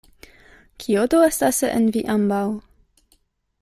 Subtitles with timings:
[0.85, 2.43] Kio do estas en vi ambaŭ?